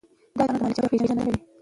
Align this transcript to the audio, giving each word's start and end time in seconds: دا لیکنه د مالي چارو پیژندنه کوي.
دا 0.37 0.43
لیکنه 0.45 0.57
د 0.59 0.61
مالي 0.61 0.75
چارو 0.77 0.91
پیژندنه 0.91 1.23
کوي. 1.25 1.39